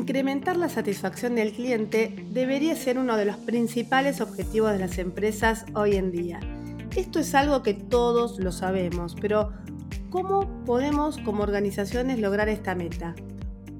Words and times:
incrementar 0.00 0.56
la 0.56 0.70
satisfacción 0.70 1.34
del 1.34 1.52
cliente 1.52 2.14
debería 2.30 2.74
ser 2.74 2.98
uno 2.98 3.16
de 3.16 3.26
los 3.26 3.36
principales 3.36 4.22
objetivos 4.22 4.72
de 4.72 4.78
las 4.78 4.96
empresas 4.96 5.66
hoy 5.74 5.96
en 5.96 6.10
día. 6.10 6.40
Esto 6.96 7.20
es 7.20 7.34
algo 7.34 7.62
que 7.62 7.74
todos 7.74 8.38
lo 8.38 8.50
sabemos, 8.50 9.14
pero 9.20 9.52
¿cómo 10.08 10.64
podemos 10.64 11.18
como 11.18 11.42
organizaciones 11.42 12.18
lograr 12.18 12.48
esta 12.48 12.74
meta? 12.74 13.14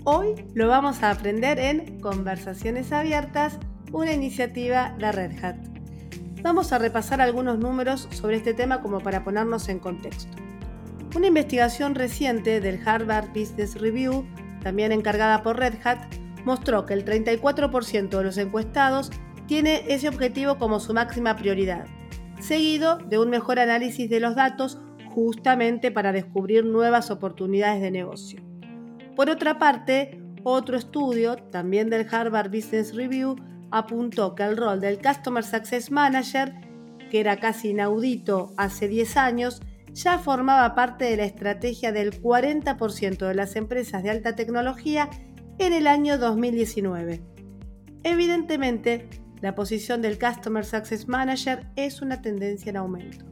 Hoy 0.04 0.34
lo 0.54 0.68
vamos 0.68 1.02
a 1.02 1.10
aprender 1.10 1.58
en 1.58 2.00
Conversaciones 2.00 2.92
Abiertas, 2.92 3.58
una 3.90 4.12
iniciativa 4.12 4.94
de 4.98 5.12
Red 5.12 5.42
Hat. 5.42 5.56
Vamos 6.42 6.72
a 6.72 6.78
repasar 6.78 7.22
algunos 7.22 7.58
números 7.58 8.08
sobre 8.12 8.36
este 8.36 8.52
tema 8.52 8.82
como 8.82 9.00
para 9.00 9.24
ponernos 9.24 9.70
en 9.70 9.78
contexto. 9.78 10.36
Una 11.16 11.28
investigación 11.28 11.94
reciente 11.94 12.60
del 12.60 12.86
Harvard 12.86 13.30
Business 13.30 13.80
Review, 13.80 14.24
también 14.62 14.92
encargada 14.92 15.42
por 15.42 15.58
Red 15.58 15.74
Hat, 15.84 15.98
mostró 16.44 16.86
que 16.86 16.94
el 16.94 17.04
34% 17.04 18.08
de 18.08 18.24
los 18.24 18.38
encuestados 18.38 19.10
tiene 19.46 19.84
ese 19.88 20.08
objetivo 20.08 20.58
como 20.58 20.80
su 20.80 20.94
máxima 20.94 21.36
prioridad, 21.36 21.86
seguido 22.40 22.98
de 22.98 23.18
un 23.18 23.30
mejor 23.30 23.58
análisis 23.58 24.08
de 24.08 24.20
los 24.20 24.36
datos 24.36 24.80
justamente 25.14 25.90
para 25.90 26.12
descubrir 26.12 26.64
nuevas 26.64 27.10
oportunidades 27.10 27.82
de 27.82 27.90
negocio. 27.90 28.40
Por 29.16 29.28
otra 29.28 29.58
parte, 29.58 30.22
otro 30.44 30.76
estudio, 30.76 31.36
también 31.36 31.90
del 31.90 32.06
Harvard 32.10 32.50
Business 32.50 32.94
Review, 32.94 33.36
apuntó 33.70 34.34
que 34.34 34.44
el 34.44 34.56
rol 34.56 34.80
del 34.80 34.98
Customer 34.98 35.44
Success 35.44 35.90
Manager, 35.90 36.54
que 37.10 37.20
era 37.20 37.36
casi 37.38 37.70
inaudito 37.70 38.52
hace 38.56 38.88
10 38.88 39.16
años, 39.16 39.60
ya 39.92 40.18
formaba 40.18 40.74
parte 40.74 41.04
de 41.04 41.16
la 41.16 41.24
estrategia 41.24 41.92
del 41.92 42.20
40% 42.20 43.26
de 43.26 43.34
las 43.34 43.56
empresas 43.56 44.02
de 44.02 44.10
alta 44.10 44.36
tecnología 44.36 45.08
en 45.58 45.72
el 45.72 45.86
año 45.86 46.18
2019. 46.18 47.22
Evidentemente, 48.02 49.08
la 49.40 49.54
posición 49.54 50.02
del 50.02 50.18
Customer 50.18 50.64
Success 50.64 51.08
Manager 51.08 51.66
es 51.76 52.02
una 52.02 52.22
tendencia 52.22 52.70
en 52.70 52.76
aumento. 52.76 53.24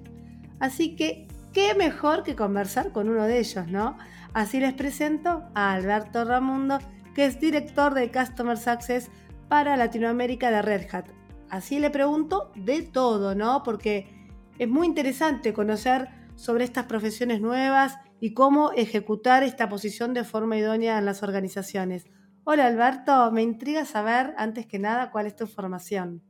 Así 0.58 0.96
que, 0.96 1.28
¿qué 1.52 1.74
mejor 1.74 2.22
que 2.22 2.36
conversar 2.36 2.92
con 2.92 3.08
uno 3.08 3.24
de 3.24 3.38
ellos, 3.38 3.66
no? 3.68 3.96
Así 4.34 4.60
les 4.60 4.74
presento 4.74 5.44
a 5.54 5.72
Alberto 5.72 6.24
Ramundo, 6.24 6.78
que 7.14 7.26
es 7.26 7.40
director 7.40 7.94
de 7.94 8.10
Customer 8.10 8.56
Success 8.56 9.10
para 9.48 9.76
Latinoamérica 9.76 10.50
de 10.50 10.62
Red 10.62 10.86
Hat. 10.92 11.06
Así 11.50 11.78
le 11.78 11.90
pregunto 11.90 12.52
de 12.54 12.82
todo, 12.82 13.34
¿no? 13.34 13.62
Porque 13.62 14.28
es 14.58 14.68
muy 14.68 14.86
interesante 14.86 15.52
conocer 15.52 16.08
sobre 16.38 16.64
estas 16.64 16.86
profesiones 16.86 17.40
nuevas 17.40 17.98
y 18.20 18.32
cómo 18.32 18.72
ejecutar 18.72 19.42
esta 19.42 19.68
posición 19.68 20.14
de 20.14 20.24
forma 20.24 20.56
idónea 20.56 20.98
en 20.98 21.04
las 21.04 21.22
organizaciones. 21.22 22.06
Hola 22.44 22.66
Alberto, 22.66 23.30
me 23.32 23.42
intriga 23.42 23.84
saber 23.84 24.32
antes 24.38 24.66
que 24.66 24.78
nada 24.78 25.10
cuál 25.10 25.26
es 25.26 25.36
tu 25.36 25.46
formación. 25.46 26.22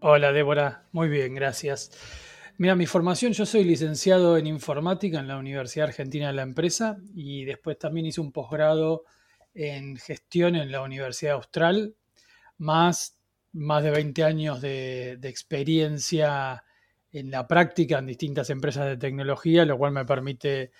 Hola 0.00 0.32
Débora, 0.32 0.86
muy 0.92 1.08
bien, 1.08 1.34
gracias. 1.34 1.90
Mira, 2.56 2.74
mi 2.74 2.86
formación, 2.86 3.32
yo 3.32 3.44
soy 3.44 3.64
licenciado 3.64 4.36
en 4.36 4.46
informática 4.46 5.18
en 5.18 5.28
la 5.28 5.38
Universidad 5.38 5.88
Argentina 5.88 6.28
de 6.28 6.34
la 6.34 6.42
Empresa 6.42 6.98
y 7.14 7.44
después 7.44 7.78
también 7.78 8.06
hice 8.06 8.20
un 8.20 8.32
posgrado 8.32 9.04
en 9.54 9.96
gestión 9.96 10.54
en 10.54 10.70
la 10.70 10.82
Universidad 10.82 11.34
Austral, 11.34 11.96
más, 12.58 13.18
más 13.52 13.82
de 13.82 13.90
20 13.90 14.24
años 14.24 14.60
de, 14.60 15.18
experiencia 15.24 16.64
en 17.18 17.30
la 17.30 17.46
práctica 17.46 17.98
en 17.98 18.06
distintas 18.06 18.50
empresas 18.50 18.86
de 18.86 18.96
tecnología, 18.96 19.64
lo 19.64 19.78
cual 19.78 19.92
me 19.92 20.04
permite 20.04 20.70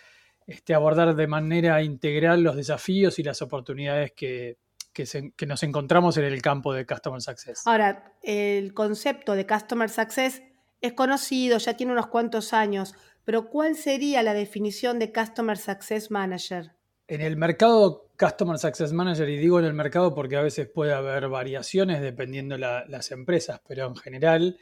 este, 0.47 0.75
abordar 0.75 1.15
de 1.15 1.27
manera 1.27 1.83
integral 1.83 2.43
los 2.43 2.57
desafíos 2.57 3.19
y 3.19 3.23
las 3.23 3.43
oportunidades 3.43 4.13
que, 4.13 4.57
que, 4.93 5.47
nos 5.47 5.63
encontramos 5.63 6.17
en 6.17 6.25
el 6.25 6.41
campo 6.43 6.73
de 6.73 6.87
Customer 6.87 7.21
Success. 7.21 7.63
Ahora, 7.67 8.15
el 8.23 8.75
concepto 8.75 9.35
de 9.35 9.47
Customer 9.47 9.89
Success 9.89 10.43
es 10.81 10.93
conocido, 10.95 11.59
ya 11.59 11.77
tiene 11.77 11.93
unos 11.93 12.07
cuantos 12.07 12.53
años, 12.53 12.95
pero 13.25 13.49
¿cuál 13.51 13.77
sería 13.77 14.23
la 14.23 14.35
definición 14.35 14.99
de 14.99 15.13
Customer 15.13 15.59
Success 15.59 16.11
Manager? 16.11 16.73
En 17.07 17.21
el 17.21 17.37
mercado 17.37 18.09
Customer 18.19 18.59
Success 18.59 18.93
Manager, 18.93 19.29
y 19.29 19.39
digo 19.39 19.59
en 19.59 19.67
el 19.67 19.75
mercado 19.75 20.15
porque 20.15 20.37
a 20.37 20.43
veces 20.43 20.69
puede 20.69 20.93
haber 20.93 21.29
variaciones 21.29 22.01
dependiendo 22.01 22.57
de 22.57 22.85
las 22.89 23.11
empresas, 23.11 23.61
pero 23.67 23.87
en 23.87 23.97
general 23.97 24.59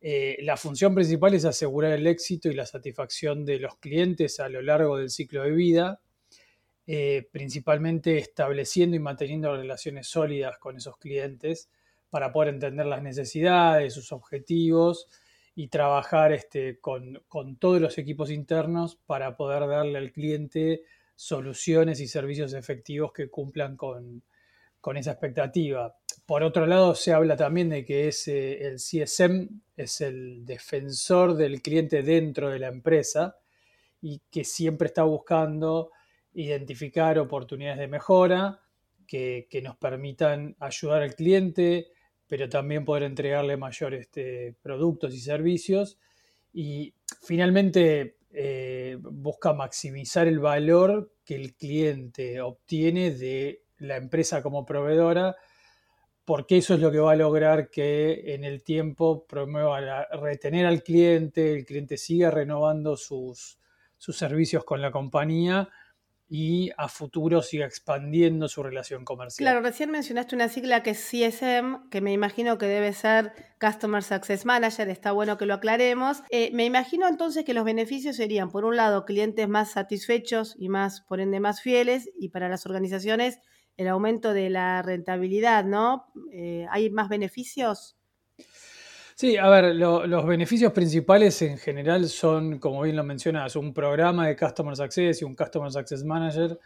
eh, 0.00 0.38
la 0.40 0.56
función 0.56 0.94
principal 0.94 1.34
es 1.34 1.44
asegurar 1.44 1.92
el 1.92 2.06
éxito 2.06 2.48
y 2.48 2.54
la 2.54 2.66
satisfacción 2.66 3.44
de 3.44 3.58
los 3.58 3.76
clientes 3.76 4.40
a 4.40 4.48
lo 4.48 4.62
largo 4.62 4.96
del 4.96 5.10
ciclo 5.10 5.42
de 5.42 5.50
vida, 5.50 6.00
eh, 6.86 7.28
principalmente 7.30 8.18
estableciendo 8.18 8.96
y 8.96 9.00
manteniendo 9.00 9.56
relaciones 9.56 10.08
sólidas 10.08 10.58
con 10.58 10.76
esos 10.76 10.96
clientes 10.96 11.70
para 12.08 12.32
poder 12.32 12.54
entender 12.54 12.86
las 12.86 13.02
necesidades, 13.02 13.94
sus 13.94 14.12
objetivos 14.12 15.06
y 15.54 15.68
trabajar 15.68 16.32
este, 16.32 16.78
con, 16.80 17.22
con 17.28 17.56
todos 17.56 17.80
los 17.80 17.98
equipos 17.98 18.30
internos 18.30 18.96
para 19.06 19.36
poder 19.36 19.68
darle 19.68 19.98
al 19.98 20.12
cliente 20.12 20.82
soluciones 21.20 22.00
y 22.00 22.08
servicios 22.08 22.54
efectivos 22.54 23.12
que 23.12 23.28
cumplan 23.28 23.76
con, 23.76 24.22
esa 24.96 25.10
expectativa. 25.10 25.94
Por 26.30 26.44
otro 26.44 26.64
lado, 26.64 26.94
se 26.94 27.12
habla 27.12 27.36
también 27.36 27.70
de 27.70 27.84
que 27.84 28.06
es, 28.06 28.28
el 28.28 28.76
CSM 28.76 29.48
es 29.76 30.00
el 30.00 30.46
defensor 30.46 31.34
del 31.34 31.60
cliente 31.60 32.04
dentro 32.04 32.50
de 32.50 32.60
la 32.60 32.68
empresa 32.68 33.36
y 34.00 34.22
que 34.30 34.44
siempre 34.44 34.86
está 34.86 35.02
buscando 35.02 35.90
identificar 36.34 37.18
oportunidades 37.18 37.80
de 37.80 37.88
mejora 37.88 38.60
que, 39.08 39.48
nos 39.60 39.76
permitan 39.78 40.54
ayudar 40.60 41.02
al 41.02 41.16
cliente, 41.16 41.88
pero 42.28 42.48
también 42.48 42.84
poder 42.84 43.02
entregarle 43.02 43.56
mayores 43.56 44.02
este, 44.02 44.54
productos 44.62 45.12
y 45.12 45.18
servicios. 45.18 45.98
Y 46.52 46.94
finalmente, 47.22 48.18
eh, 48.30 48.98
busca 49.00 49.52
maximizar 49.52 50.28
el 50.28 50.38
valor 50.38 51.12
que 51.24 51.34
el 51.34 51.56
cliente 51.56 52.40
obtiene 52.40 53.10
de 53.10 53.64
la 53.78 53.96
empresa 53.96 54.44
como 54.44 54.64
proveedora, 54.64 55.34
porque 56.30 56.58
eso 56.58 56.74
es 56.74 56.80
lo 56.80 56.92
que 56.92 57.00
va 57.00 57.10
a 57.10 57.16
lograr 57.16 57.70
que 57.70 58.34
en 58.34 58.44
el 58.44 58.62
tiempo 58.62 59.26
promueva 59.26 60.06
retener 60.12 60.64
al 60.64 60.84
cliente, 60.84 61.52
el 61.52 61.64
cliente 61.64 61.96
siga 61.96 62.30
renovando 62.30 62.96
sus, 62.96 63.58
sus 63.98 64.16
servicios 64.16 64.62
con 64.62 64.80
la 64.80 64.92
compañía 64.92 65.68
y 66.28 66.70
a 66.76 66.86
futuro 66.86 67.42
siga 67.42 67.66
expandiendo 67.66 68.46
su 68.46 68.62
relación 68.62 69.04
comercial. 69.04 69.44
Claro, 69.44 69.60
recién 69.60 69.90
mencionaste 69.90 70.36
una 70.36 70.48
sigla 70.48 70.84
que 70.84 70.90
es 70.90 71.00
CSM, 71.00 71.88
que 71.90 72.00
me 72.00 72.12
imagino 72.12 72.58
que 72.58 72.66
debe 72.66 72.92
ser 72.92 73.32
Customer 73.60 74.04
Success 74.04 74.46
Manager, 74.46 74.88
está 74.88 75.10
bueno 75.10 75.36
que 75.36 75.46
lo 75.46 75.54
aclaremos. 75.54 76.22
Eh, 76.30 76.52
me 76.52 76.64
imagino 76.64 77.08
entonces 77.08 77.44
que 77.44 77.54
los 77.54 77.64
beneficios 77.64 78.14
serían, 78.14 78.50
por 78.50 78.64
un 78.64 78.76
lado, 78.76 79.04
clientes 79.04 79.48
más 79.48 79.72
satisfechos 79.72 80.54
y 80.56 80.68
más, 80.68 81.00
por 81.00 81.18
ende, 81.18 81.40
más 81.40 81.60
fieles, 81.60 82.08
y 82.16 82.28
para 82.28 82.48
las 82.48 82.66
organizaciones, 82.66 83.40
el 83.80 83.88
aumento 83.88 84.34
de 84.34 84.50
la 84.50 84.82
rentabilidad, 84.82 85.64
¿no? 85.64 86.04
Eh, 86.34 86.66
¿Hay 86.70 86.90
más 86.90 87.08
beneficios? 87.08 87.96
Sí, 89.14 89.38
a 89.38 89.48
ver, 89.48 89.74
los 89.74 90.26
beneficios 90.26 90.70
principales 90.74 91.40
en 91.40 91.56
general 91.56 92.06
son, 92.10 92.58
como 92.58 92.82
bien 92.82 92.96
lo 92.96 93.04
mencionas, 93.04 93.56
un 93.56 93.72
programa 93.72 94.28
de 94.28 94.36
Customer 94.36 94.76
Success 94.76 95.22
y 95.22 95.24
un 95.24 95.34
Customer 95.34 95.72
Success 95.72 96.04
Manager. 96.04 96.58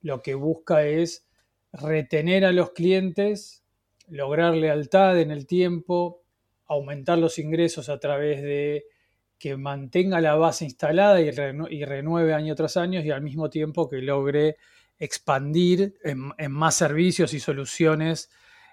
Lo 0.00 0.22
que 0.22 0.34
busca 0.34 0.82
es 0.86 1.28
retener 1.74 2.46
a 2.46 2.52
los 2.52 2.70
clientes, 2.70 3.64
lograr 4.08 4.54
lealtad 4.54 5.20
en 5.20 5.30
el 5.30 5.46
tiempo, 5.46 6.22
aumentar 6.64 7.18
los 7.18 7.38
ingresos 7.38 7.90
a 7.90 8.00
través 8.00 8.40
de 8.40 8.86
que 9.38 9.58
mantenga 9.58 10.22
la 10.22 10.36
base 10.36 10.64
instalada 10.64 11.20
y, 11.20 11.30
renueve 11.30 12.32
año 12.32 12.54
tras 12.54 12.78
año 12.78 13.02
y 13.02 13.10
al 13.10 13.20
mismo 13.20 13.50
tiempo 13.50 13.90
que 13.90 13.98
logre 13.98 14.56
expandir 15.04 15.94
en 16.04 16.52
más 16.52 16.76
servicios 16.76 17.34
y 17.34 17.40
soluciones 17.40 18.30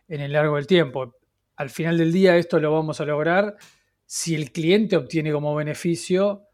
en 0.07 0.21
el 0.21 0.33
largo 0.33 0.55
del 0.57 0.67
tiempo 0.67 1.15
al 1.59 1.69
final 1.69 1.97
del 1.97 2.13
día 2.13 2.37
esto 2.37 2.57
lo 2.59 2.71
vamos 2.71 3.01
a 3.01 3.05
lograr 3.05 3.57
si 4.05 4.33
el 4.33 4.51
cliente 4.51 4.95
obtiene 4.95 5.31
como 5.33 5.53
beneficio 5.53 6.47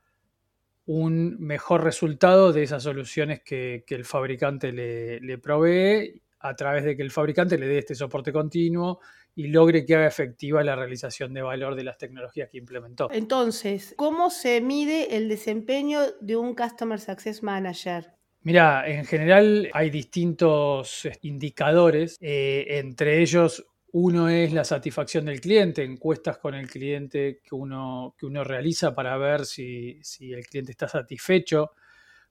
un 0.88 1.38
mejor 1.40 1.84
resultado 1.84 2.52
de 2.52 2.64
esas 2.64 2.84
soluciones 2.84 3.42
que, 3.44 3.86
el 3.88 4.04
fabricante 4.04 4.72
le, 4.72 5.38
provee 5.38 6.24
a 6.40 6.56
través 6.56 6.86
de 6.86 6.98
que 6.98 7.04
el 7.04 7.12
fabricante 7.12 7.58
le 7.58 7.68
dé 7.68 7.78
este 7.78 7.94
soporte 7.94 8.34
continuo 8.34 9.00
y 9.36 9.48
logre 9.48 9.86
que 9.86 9.96
haga 9.96 10.08
efectiva 10.08 10.64
la 10.64 10.76
realización 10.76 11.34
de 11.34 11.44
valor 11.44 11.76
de 11.76 11.84
las 11.84 12.00
tecnologías 12.00 12.50
que 12.50 12.58
implementó. 12.58 13.08
Entonces, 13.12 13.94
¿cómo 13.98 14.32
se 14.32 14.60
mide 14.62 15.18
el 15.18 15.30
desempeño 15.30 16.00
de 16.20 16.36
un 16.36 16.56
Customer 16.56 17.00
Success 17.00 17.44
Manager? 17.44 18.16
Mira, 18.46 18.88
en 18.88 19.06
general 19.06 19.72
hay 19.74 19.90
distintos 19.90 21.08
indicadores, 21.24 22.20
eh, 22.22 22.78
entre 22.78 23.20
ellos 23.24 23.66
uno 23.92 24.30
es 24.30 24.54
la 24.54 24.64
satisfacción 24.64 25.26
del 25.26 25.42
cliente, 25.42 25.84
encuestas 25.84 26.38
con 26.38 26.54
el 26.54 26.70
cliente 26.70 27.40
que 27.44 27.56
uno, 27.56 28.14
que 28.16 28.28
uno 28.28 28.44
realiza 28.44 28.94
para 28.94 29.18
ver 29.18 29.48
si, 29.48 30.00
el 30.20 30.46
cliente 30.46 30.74
está 30.74 30.88
satisfecho 30.88 31.72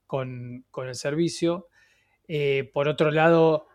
con, 0.07 0.65
el 0.87 0.95
servicio. 0.95 1.67
Eh, 2.29 2.71
por 2.73 2.87
otro 2.87 3.11
lado, 3.11 3.67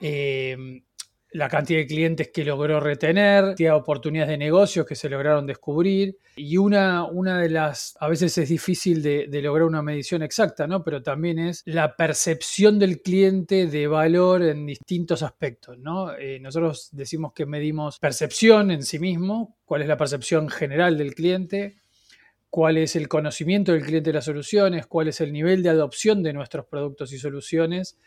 eh, 0.00 0.84
la 1.32 1.48
cantidad 1.48 1.80
de 1.80 1.86
clientes 1.86 2.28
que 2.28 2.44
logró 2.44 2.78
retener, 2.78 3.44
cantidad 3.44 3.72
de 3.72 3.76
oportunidades 3.76 4.30
de 4.30 4.38
negocios 4.38 4.86
que 4.86 4.94
se 4.94 5.08
lograron 5.08 5.46
descubrir. 5.46 6.18
Y 6.36 6.56
una, 6.56 7.04
una 7.04 7.40
de 7.40 7.48
las, 7.48 7.96
a 8.00 8.08
veces 8.08 8.36
es 8.38 8.48
difícil 8.48 9.02
de, 9.02 9.28
lograr 9.42 9.66
una 9.66 9.82
medición 9.82 10.22
exacta, 10.22 10.66
¿no? 10.66 10.84
Pero 10.84 11.02
también 11.02 11.38
es 11.38 11.62
la 11.64 11.96
percepción 11.96 12.78
del 12.78 13.00
cliente 13.00 13.66
de 13.66 13.86
valor 13.86 14.42
en 14.42 14.66
distintos 14.66 15.22
aspectos, 15.22 15.78
¿no? 15.78 16.14
Eh, 16.14 16.38
nosotros 16.40 16.90
decimos 16.92 17.32
que 17.32 17.46
medimos 17.46 17.98
percepción 17.98 18.70
en 18.70 18.82
sí 18.82 18.98
mismo, 18.98 19.56
cuál 19.64 19.82
es 19.82 19.88
la 19.88 19.96
percepción 19.96 20.48
general 20.48 20.98
del 20.98 21.14
cliente, 21.14 21.76
cuál 22.50 22.76
es 22.76 22.96
el 22.96 23.08
conocimiento 23.08 23.72
del 23.72 23.82
cliente 23.82 24.10
de 24.10 24.14
las 24.14 24.26
soluciones, 24.26 24.86
cuál 24.86 25.08
es 25.08 25.20
el 25.22 25.32
nivel 25.32 25.62
de 25.62 25.70
adopción 25.70 26.22
de 26.22 26.34
nuestros 26.34 26.66
productos 26.66 27.12
y 27.12 27.18
soluciones 27.18 27.98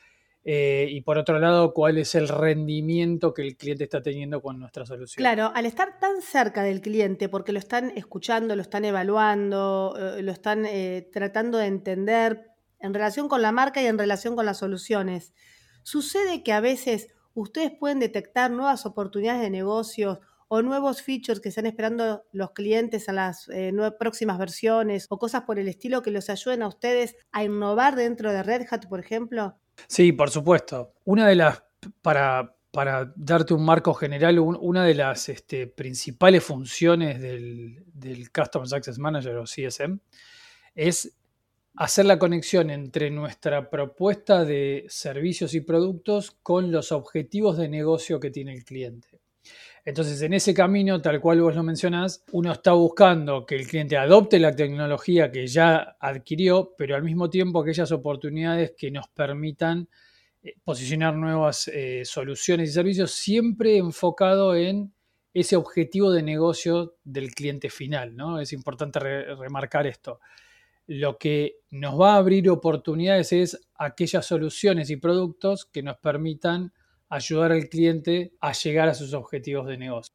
eh, 0.48 0.88
y 0.92 1.02
por 1.02 1.18
otro 1.18 1.40
lado, 1.40 1.74
cuál 1.74 1.98
es 1.98 2.14
el 2.14 2.28
rendimiento 2.28 3.34
que 3.34 3.42
el 3.42 3.58
cliente 3.58 3.84
está 3.84 4.04
teniendo 4.04 4.44
con 4.44 4.60
nuestra 4.60 4.86
solución. 4.86 5.18
Claro, 5.18 5.52
al 5.56 5.66
estar 5.66 6.00
tan 6.00 6.22
cerca 6.22 6.62
del 6.62 6.82
cliente, 6.82 7.30
porque 7.30 7.52
lo 7.52 7.58
están 7.58 7.92
escuchando, 7.96 8.56
lo 8.56 8.62
están 8.62 8.86
evaluando, 8.86 9.96
eh, 9.98 10.22
lo 10.22 10.32
están 10.32 10.68
eh, 10.68 11.10
tratando 11.12 11.58
de 11.58 11.66
entender 11.66 12.52
en 12.80 12.94
relación 12.94 13.28
con 13.28 13.42
la 13.42 13.52
marca 13.52 13.82
y 13.82 13.88
en 13.88 13.98
relación 13.98 14.36
con 14.36 14.46
las 14.46 14.60
soluciones, 14.60 15.34
sucede 15.82 16.44
que 16.44 16.54
a 16.54 16.60
veces 16.60 17.08
ustedes 17.34 17.72
pueden 17.72 17.98
detectar 17.98 18.52
nuevas 18.52 18.86
oportunidades 18.86 19.42
de 19.42 19.50
negocios 19.50 20.20
o 20.48 20.62
nuevos 20.62 21.02
features 21.02 21.40
que 21.40 21.50
están 21.50 21.66
esperando 21.66 22.24
los 22.32 22.52
clientes 22.52 23.10
a 23.10 23.14
las 23.14 23.50
próximas 23.98 24.38
versiones 24.38 25.08
o 25.10 25.18
cosas 25.18 25.42
por 25.42 25.58
el 25.58 25.68
estilo 25.68 26.04
que 26.04 26.12
los 26.12 26.30
ayuden 26.30 26.62
a 26.62 26.68
ustedes 26.68 27.16
a 27.32 27.44
innovar 27.44 27.96
dentro 27.96 28.32
de 28.32 28.44
Red 28.44 28.68
Hat, 28.70 28.86
por 28.88 29.00
ejemplo? 29.00 29.58
Sí, 29.88 30.12
por 30.12 30.30
supuesto. 30.30 30.94
Una 31.06 31.28
de 31.28 31.36
las, 31.36 31.64
para, 32.02 32.56
para 32.72 33.14
darte 33.16 33.54
un 33.54 33.66
marco 33.66 33.94
general, 33.94 34.40
una 34.40 34.84
de 34.84 34.96
las 34.96 35.30
este, 35.30 35.68
principales 35.68 36.44
funciones 36.44 37.22
del, 37.22 37.84
del 37.94 38.32
Customer 38.32 38.68
Success 38.68 38.98
Manager 38.98 39.38
o 39.38 39.44
CSM 39.44 40.00
es 40.76 41.16
hacer 41.76 42.06
la 42.06 42.20
conexión 42.20 42.70
entre 42.70 43.12
nuestra 43.12 43.70
propuesta 43.70 44.46
de 44.46 44.86
servicios 44.88 45.54
y 45.54 45.62
productos 45.62 46.32
con 46.42 46.72
los 46.72 46.92
objetivos 46.92 47.58
de 47.58 47.68
negocio 47.68 48.20
que 48.20 48.32
tiene 48.32 48.54
el 48.54 48.64
cliente. 48.64 49.15
Entonces, 49.86 50.20
en 50.24 50.34
ese 50.34 50.52
camino, 50.52 51.00
tal 51.00 51.22
cual 51.22 51.42
vos 51.42 51.56
lo 51.56 51.62
mencionás, 51.62 52.26
uno 52.32 52.52
está 52.52 52.72
buscando 52.72 53.46
que 53.46 53.56
el 53.56 53.68
cliente 53.68 53.96
adopte 53.96 54.40
la 54.40 54.56
tecnología 54.56 55.32
que 55.32 55.46
ya 55.46 55.96
adquirió, 56.00 56.74
pero 56.76 56.96
al 56.96 57.04
mismo 57.04 57.30
tiempo 57.30 57.62
aquellas 57.62 57.92
oportunidades 57.92 58.74
que 58.76 58.90
nos 58.90 59.08
permitan 59.10 59.88
eh, 60.42 60.56
posicionar 60.64 61.16
nuevas 61.16 61.68
eh, 61.68 62.02
soluciones 62.04 62.72
y 62.72 62.74
servicios, 62.74 63.12
siempre 63.12 63.78
enfocado 63.78 64.56
en 64.56 64.92
ese 65.36 65.56
objetivo 65.56 66.12
de 66.12 66.24
negocio 66.24 66.96
del 67.04 67.36
cliente 67.36 67.70
final. 67.70 68.16
¿no? 68.16 68.40
Es 68.40 68.54
importante 68.54 69.00
remarcar 69.00 69.86
esto. 69.86 70.20
Lo 70.88 71.20
que 71.20 71.58
nos 71.70 72.00
va 72.00 72.14
a 72.16 72.18
abrir 72.18 72.50
oportunidades 72.50 73.34
es 73.34 73.68
aquellas 73.76 74.26
soluciones 74.26 74.90
y 74.90 74.96
productos 74.96 75.66
que 75.66 75.84
nos 75.84 75.98
permitan 75.98 76.74
ayudar 77.10 77.52
al 77.52 77.70
cliente 77.70 78.34
a 78.40 78.52
llegar 78.54 78.90
a 78.90 78.94
sus 78.94 79.14
objetivos 79.14 79.68
de 79.68 79.78
negocio. 79.78 80.14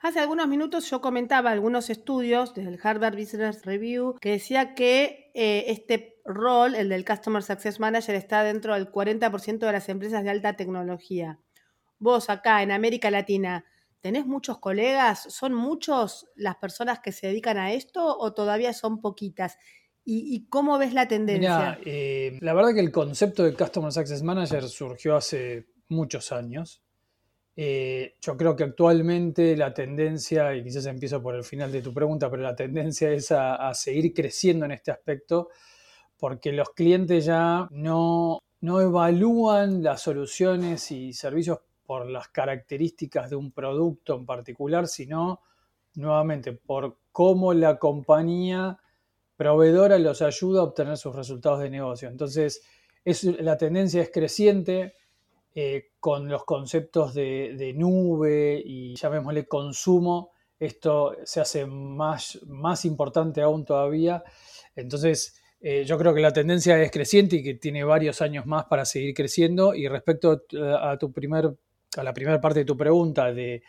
Hace 0.00 0.20
algunos 0.20 0.46
minutos 0.46 0.88
yo 0.88 1.00
comentaba 1.00 1.50
algunos 1.50 1.90
estudios 1.90 2.54
del 2.54 2.78
Harvard 2.80 3.16
Business 3.16 3.66
Review 3.66 4.14
que 4.20 4.30
decía 4.30 4.74
que 4.76 5.32
eh, 5.34 5.64
este 5.68 6.20
rol, 6.24 6.76
el 6.76 6.88
del 6.88 7.04
Customer 7.04 7.42
Success 7.42 7.80
Manager, 7.80 8.14
está 8.14 8.44
dentro 8.44 8.74
del 8.74 8.92
40% 8.92 9.58
de 9.58 9.72
las 9.72 9.88
empresas 9.88 10.22
de 10.22 10.30
alta 10.30 10.54
tecnología. 10.54 11.40
Vos 11.98 12.30
acá 12.30 12.62
en 12.62 12.70
América 12.70 13.10
Latina, 13.10 13.64
¿tenés 14.00 14.24
muchos 14.24 14.58
colegas? 14.58 15.26
¿Son 15.34 15.52
muchos 15.52 16.28
las 16.36 16.54
personas 16.56 17.00
que 17.00 17.10
se 17.10 17.26
dedican 17.26 17.58
a 17.58 17.72
esto 17.72 18.16
o 18.18 18.32
todavía 18.34 18.72
son 18.74 19.00
poquitas? 19.00 19.58
¿Y, 20.10 20.46
cómo 20.48 20.78
ves 20.78 20.94
la 20.94 21.06
tendencia? 21.06 21.78
Eh, 21.84 22.38
la 22.40 22.54
verdad 22.54 22.72
que 22.72 22.80
el 22.80 22.90
concepto 22.90 23.44
de 23.44 23.52
Customer 23.52 23.92
Success 23.92 24.22
Manager 24.22 24.66
surgió 24.66 25.16
hace 25.16 25.66
muchos 25.88 26.32
años. 26.32 26.82
Eh, 27.54 28.14
yo 28.18 28.34
creo 28.38 28.56
que 28.56 28.64
actualmente 28.64 29.54
la 29.54 29.74
tendencia, 29.74 30.54
y 30.54 30.64
quizás 30.64 30.86
empiezo 30.86 31.22
por 31.22 31.34
el 31.34 31.44
final 31.44 31.70
de 31.70 31.82
tu 31.82 31.92
pregunta, 31.92 32.30
pero 32.30 32.42
la 32.42 32.56
tendencia 32.56 33.10
es 33.10 33.30
a, 33.32 33.74
seguir 33.74 34.14
creciendo 34.14 34.64
en 34.64 34.70
este 34.70 34.90
aspecto 34.90 35.50
porque 36.18 36.52
los 36.52 36.70
clientes 36.70 37.26
ya 37.26 37.68
no, 37.70 38.38
no 38.62 38.80
evalúan 38.80 39.82
las 39.82 40.00
soluciones 40.00 40.90
y 40.90 41.12
servicios 41.12 41.58
por 41.84 42.08
las 42.08 42.28
características 42.28 43.28
de 43.28 43.36
un 43.36 43.52
producto 43.52 44.16
en 44.16 44.24
particular, 44.24 44.88
sino 44.88 45.42
nuevamente 45.96 46.54
por 46.54 46.96
cómo 47.12 47.52
la 47.52 47.78
compañía 47.78 48.78
proveedora 49.38 49.98
los 50.00 50.20
ayuda 50.20 50.60
a 50.60 50.64
obtener 50.64 50.96
sus 50.98 51.14
resultados 51.14 51.60
de 51.60 51.70
negocio. 51.70 52.08
Entonces, 52.08 52.60
es, 53.04 53.22
la 53.22 53.56
tendencia 53.56 54.02
es 54.02 54.10
creciente 54.10 54.94
eh, 55.54 55.90
con 56.00 56.28
los 56.28 56.44
conceptos 56.44 57.14
de, 57.14 57.72
nube 57.76 58.60
y 58.62 58.96
llamémosle 58.96 59.46
consumo. 59.46 60.32
Esto 60.58 61.16
se 61.22 61.40
hace 61.40 61.66
más, 61.66 62.40
más 62.48 62.84
importante 62.84 63.40
aún 63.40 63.64
todavía. 63.64 64.24
Entonces, 64.74 65.40
eh, 65.60 65.84
yo 65.84 65.96
creo 65.98 66.12
que 66.12 66.20
la 66.20 66.32
tendencia 66.32 66.82
es 66.82 66.90
creciente 66.90 67.36
y 67.36 67.44
que 67.44 67.54
tiene 67.54 67.84
varios 67.84 68.20
años 68.20 68.44
más 68.44 68.64
para 68.64 68.84
seguir 68.84 69.14
creciendo. 69.14 69.72
Y 69.72 69.86
respecto 69.86 70.42
a, 70.80 70.98
tu 70.98 71.12
primer, 71.12 71.56
a 71.96 72.02
la 72.02 72.12
primera 72.12 72.40
parte 72.40 72.58
de 72.58 72.64
tu 72.64 72.76
pregunta 72.76 73.32
de 73.32 73.62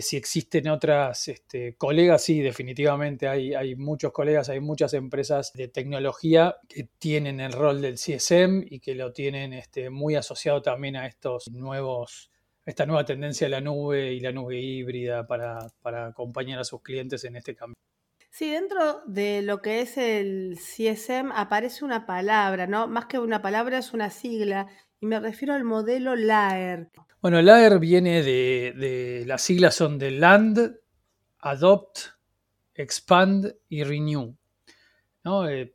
si 0.00 0.16
existen 0.16 0.68
otras 0.68 1.28
este, 1.28 1.76
colegas, 1.76 2.22
sí, 2.22 2.40
definitivamente 2.40 3.28
hay, 3.28 3.76
muchos 3.76 4.12
colegas, 4.12 4.48
hay 4.48 4.60
muchas 4.60 4.94
empresas 4.94 5.52
de 5.52 5.68
tecnología 5.68 6.56
que 6.68 6.88
tienen 6.98 7.40
el 7.40 7.52
rol 7.52 7.80
del 7.80 7.94
CSM 7.94 8.64
y 8.68 8.80
que 8.80 8.94
lo 8.94 9.12
tienen 9.12 9.52
este, 9.52 9.90
muy 9.90 10.16
asociado 10.16 10.62
también 10.62 10.96
a 10.96 11.06
estos 11.06 11.50
nuevos, 11.50 12.30
esta 12.64 12.86
nueva 12.86 13.04
tendencia 13.04 13.46
de 13.46 13.50
la 13.50 13.60
nube 13.60 14.12
y 14.12 14.20
la 14.20 14.32
nube 14.32 14.60
híbrida 14.60 15.26
para, 15.26 15.58
para 15.80 16.06
acompañar 16.06 16.58
a 16.58 16.64
sus 16.64 16.82
clientes 16.82 17.24
en 17.24 17.36
este 17.36 17.54
cambio. 17.54 17.74
Sí, 18.30 18.50
dentro 18.50 19.02
de 19.06 19.42
lo 19.42 19.62
que 19.62 19.80
es 19.80 19.96
el 19.96 20.56
CSM 20.56 21.30
aparece 21.32 21.84
una 21.84 22.04
palabra, 22.04 22.66
¿no? 22.66 22.88
Más 22.88 23.06
que 23.06 23.20
una 23.20 23.40
palabra 23.40 23.78
es 23.78 23.92
una 23.92 24.10
sigla 24.10 24.66
y 25.04 25.06
me 25.06 25.20
refiero 25.20 25.52
al 25.52 25.64
modelo 25.64 26.16
LAER. 26.16 26.88
Bueno, 27.20 27.42
LAER 27.42 27.78
viene 27.78 28.22
de, 28.22 29.22
las 29.26 29.42
siglas 29.42 29.74
son 29.74 29.98
de 29.98 30.10
Land, 30.10 30.76
Adopt, 31.40 31.98
Expand 32.74 33.54
y 33.68 33.84
Renew. 33.84 34.34
Eh, 35.46 35.74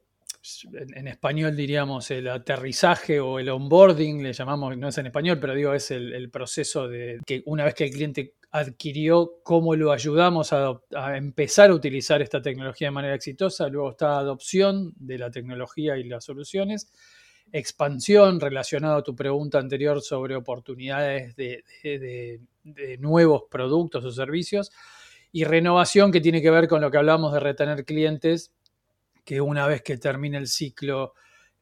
en, 0.96 1.08
español 1.08 1.56
diríamos 1.56 2.10
el 2.10 2.28
aterrizaje 2.28 3.20
o 3.20 3.38
el 3.38 3.50
onboarding, 3.50 4.24
le 4.24 4.34
llamamos, 4.34 4.76
no 4.76 4.88
es 4.88 4.98
en 4.98 5.06
español, 5.06 5.38
pero 5.40 5.54
digo, 5.54 5.76
es 5.76 5.92
el, 5.92 6.32
proceso 6.32 6.88
de 6.88 7.20
que 7.24 7.44
una 7.46 7.66
vez 7.66 7.76
que 7.76 7.84
el 7.84 7.92
cliente 7.92 8.34
adquirió, 8.50 9.42
cómo 9.44 9.76
lo 9.76 9.92
ayudamos 9.92 10.54
a, 10.54 10.72
a, 10.96 11.18
empezar 11.18 11.70
a 11.70 11.76
utilizar 11.76 12.20
esta 12.24 12.42
tecnología 12.42 12.88
de 12.88 12.92
manera 12.92 13.14
exitosa. 13.14 13.68
Luego 13.68 13.92
está 13.92 14.18
adopción 14.18 14.92
de 14.96 15.20
la 15.20 15.30
tecnología 15.30 15.98
y 15.98 16.06
las 16.06 16.26
soluciones 16.26 16.92
expansión 17.52 18.40
relacionado 18.40 18.98
a 18.98 19.04
tu 19.04 19.16
pregunta 19.16 19.60
anterior 19.60 20.02
sobre 20.02 20.36
oportunidades 20.36 21.36
de, 21.36 22.42
nuevos 23.00 23.44
productos 23.50 24.06
o 24.06 24.12
servicios 24.12 24.72
y 25.32 25.44
renovación 25.44 26.12
que 26.12 26.22
tiene 26.22 26.42
que 26.42 26.52
ver 26.52 26.68
con 26.68 26.82
lo 26.82 26.92
que 26.92 26.98
hablamos 26.98 27.34
de 27.34 27.40
retener 27.40 27.86
clientes 27.86 28.54
que 29.26 29.42
una 29.42 29.68
vez 29.68 29.82
que 29.82 29.98
termine 29.98 30.38
el 30.38 30.48
ciclo 30.48 31.14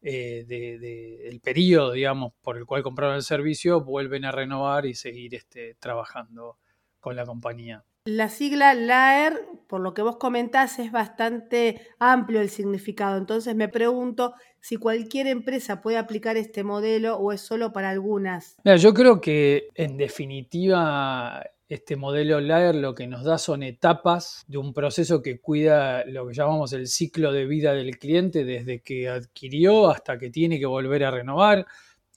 eh, 0.01 0.45
del 0.47 1.39
periodo, 1.41 1.91
digamos, 1.91 2.33
por 2.41 2.57
el 2.57 2.65
cual 2.65 2.83
compraron 2.83 3.15
el 3.15 3.23
servicio, 3.23 3.81
vuelven 3.81 4.25
a 4.25 4.31
renovar 4.31 4.85
y 4.85 4.95
seguir 4.95 5.35
este, 5.35 5.75
trabajando 5.79 6.57
con 6.99 7.15
la 7.15 7.25
compañía. 7.25 7.83
La 8.05 8.29
sigla 8.29 8.73
LAER, 8.73 9.33
por 9.67 9.81
lo 9.81 9.93
que 9.93 10.01
vos 10.01 10.17
comentás, 10.17 10.79
es 10.79 10.91
bastante 10.91 11.81
amplio 11.99 12.41
el 12.41 12.49
significado. 12.49 13.17
Entonces 13.17 13.55
me 13.55 13.67
pregunto 13.67 14.33
si 14.59 14.77
cualquier 14.77 15.27
empresa 15.27 15.81
puede 15.81 15.97
aplicar 15.97 16.37
este 16.37 16.63
modelo 16.63 17.17
o 17.17 17.31
es 17.31 17.41
solo 17.41 17.71
para 17.73 17.89
algunas. 17.89 18.57
yo 18.63 18.93
creo 18.93 19.21
que 19.21 19.67
en 19.75 19.97
definitiva 19.97 21.43
este 21.69 21.97
modelo 21.97 22.39
LAER 22.39 22.75
lo 22.75 22.95
que 22.95 23.07
nos 23.07 23.25
da 23.25 23.37
son 23.37 23.61
etapas 23.61 24.45
de 24.47 24.57
un 24.57 24.73
proceso 24.73 25.21
que 25.21 25.41
cuida 25.41 26.05
lo 26.05 26.27
que 26.27 26.33
llamamos 26.33 26.71
el 26.71 26.87
ciclo 26.87 27.33
de 27.33 27.45
vida 27.45 27.73
del 27.73 27.97
cliente 27.97 28.45
desde 28.45 28.79
que 28.79 29.09
adquirió 29.09 29.89
hasta 29.89 30.17
que 30.17 30.29
tiene 30.29 30.59
que 30.59 30.65
volver 30.65 31.03
a 31.03 31.11
renovar. 31.11 31.65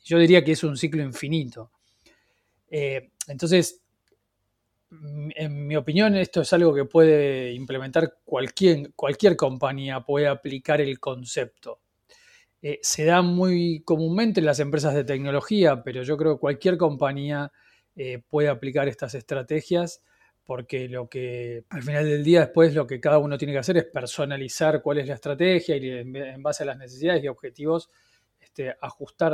Yo 0.05 0.19
diría 0.19 0.45
que 0.45 0.53
es 0.53 0.63
un 0.63 0.77
ciclo 0.77 1.03
infinito. 1.03 1.73
Eh, 2.71 3.11
entonces, 3.27 3.83
en 4.91 5.67
mi 5.67 5.77
opinión, 5.77 6.17
esto 6.17 6.41
es 6.41 6.53
algo 6.53 6.75
que 6.75 6.85
puede 6.85 7.53
implementar 7.53 8.19
cualquier, 8.25 8.93
cualquier 8.95 9.37
compañía, 9.37 10.01
puede 10.01 10.27
aplicar 10.29 10.81
el 10.81 10.99
concepto. 11.01 11.81
eh, 12.63 12.79
se 12.83 13.05
da 13.07 13.23
muy 13.23 13.83
comúnmente 13.85 14.41
en 14.41 14.47
las 14.47 14.61
empresas 14.61 14.95
de 14.95 15.05
tecnología, 15.05 15.83
pero 15.83 16.03
yo 16.03 16.17
creo 16.17 16.37
que 16.37 16.41
cualquier 16.41 16.79
compañía 16.79 17.53
eh, 17.97 18.23
puede 18.29 18.49
aplicar 18.49 18.89
estas 18.89 19.15
estrategias 19.15 20.03
porque 20.45 20.89
lo 20.89 21.09
que 21.09 21.65
al 21.71 21.83
final 21.83 22.05
del 22.05 22.25
día 22.25 22.41
después 22.41 22.75
lo 22.75 22.87
que 22.87 23.01
cada 23.01 23.19
uno 23.19 23.39
tiene 23.39 23.53
que 23.55 23.61
hacer 23.61 23.77
es 23.79 23.85
personalizar 23.87 24.83
cuál 24.83 24.99
es 24.99 25.09
la 25.09 25.15
estrategia 25.15 25.77
y 25.77 25.89
en 25.91 26.43
base 26.43 26.65
a 26.65 26.67
las 26.67 26.79
necesidades 26.79 27.25
y 27.25 27.29
objetivos 27.29 27.91
este, 28.51 28.75
ajustar 28.81 29.33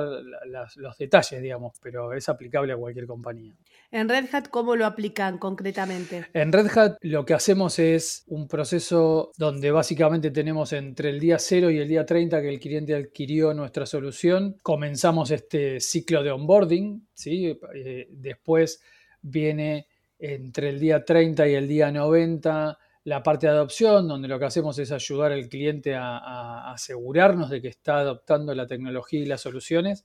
los 0.76 0.98
detalles, 0.98 1.40
digamos, 1.40 1.78
pero 1.82 2.12
es 2.12 2.28
aplicable 2.28 2.74
a 2.74 2.76
cualquier 2.76 3.06
compañía. 3.06 3.54
En 3.90 4.10
Red 4.10 4.26
Hat, 4.30 4.48
¿cómo 4.48 4.76
lo 4.76 4.84
aplican 4.84 5.38
concretamente? 5.38 6.26
En 6.34 6.52
Red 6.52 6.66
Hat 6.76 6.98
lo 7.00 7.24
que 7.24 7.32
hacemos 7.32 7.78
es 7.78 8.24
un 8.26 8.46
proceso 8.46 9.32
donde 9.38 9.70
básicamente 9.70 10.30
tenemos 10.30 10.74
entre 10.74 11.08
el 11.08 11.18
día 11.18 11.38
0 11.38 11.70
y 11.70 11.78
el 11.78 11.88
día 11.88 12.04
30 12.04 12.42
que 12.42 12.48
el 12.50 12.60
cliente 12.60 12.94
adquirió 12.94 13.54
nuestra 13.54 13.86
solución, 13.86 14.58
comenzamos 14.62 15.30
este 15.30 15.80
ciclo 15.80 16.22
de 16.22 16.32
onboarding, 16.32 17.08
¿sí? 17.14 17.58
Eh, 17.74 18.08
después 18.10 18.82
viene 19.22 19.86
entre 20.18 20.68
el 20.68 20.78
día 20.78 21.02
30 21.02 21.48
y 21.48 21.54
el 21.54 21.66
día 21.66 21.90
90 21.90 22.78
la 23.06 23.22
parte 23.22 23.46
de 23.46 23.52
adopción, 23.52 24.08
donde 24.08 24.26
lo 24.26 24.36
que 24.36 24.46
hacemos 24.46 24.76
es 24.80 24.90
ayudar 24.90 25.30
al 25.30 25.48
cliente 25.48 25.94
a, 25.94 26.72
asegurarnos 26.72 27.50
de 27.50 27.62
que 27.62 27.68
está 27.68 27.98
adoptando 27.98 28.52
la 28.52 28.66
tecnología 28.66 29.20
y 29.20 29.26
las 29.26 29.42
soluciones. 29.42 30.04